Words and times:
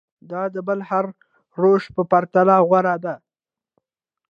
دا 0.31 0.41
د 0.53 0.55
بل 0.67 0.79
هر 0.89 1.05
روش 1.61 1.83
په 1.95 2.01
پرتله 2.11 2.55
غوره 2.67 2.95
ده. 3.03 3.15